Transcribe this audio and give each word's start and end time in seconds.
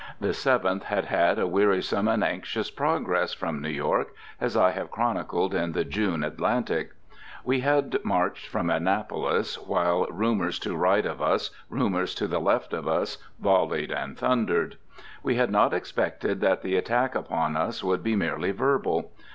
The 0.19 0.33
Seventh 0.33 0.85
had 0.85 1.05
had 1.05 1.37
a 1.37 1.45
wearisome 1.45 2.07
and 2.07 2.23
anxious 2.23 2.71
progress 2.71 3.35
from 3.35 3.61
New 3.61 3.69
York, 3.69 4.15
as 4.39 4.57
I 4.57 4.71
have 4.71 4.89
chronicled 4.89 5.53
in 5.53 5.73
the 5.73 5.85
June 5.85 6.23
"Atlantic." 6.23 6.93
We 7.43 7.59
had 7.59 8.03
marched 8.03 8.47
from 8.47 8.71
Annapolis, 8.71 9.57
while 9.59 10.07
"rumors 10.09 10.57
to 10.61 10.75
right 10.75 11.05
of 11.05 11.21
us, 11.21 11.51
rumors 11.69 12.15
to 12.15 12.27
left 12.39 12.73
of 12.73 12.87
us, 12.87 13.19
volleyed 13.39 13.91
and 13.91 14.17
thundered." 14.17 14.77
We 15.21 15.35
had 15.35 15.51
not 15.51 15.71
expected 15.71 16.41
that 16.41 16.63
the 16.63 16.77
attack 16.77 17.13
upon 17.13 17.55
us 17.55 17.83
would 17.83 18.01
be 18.01 18.15
merely 18.15 18.49
verbal. 18.49 19.11